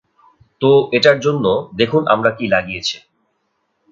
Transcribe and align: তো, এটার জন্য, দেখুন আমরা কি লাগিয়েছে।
তো, 0.61 0.69
এটার 0.93 1.17
জন্য, 1.19 1.45
দেখুন 1.75 2.01
আমরা 2.07 2.31
কি 2.31 2.45
লাগিয়েছে। 2.47 2.97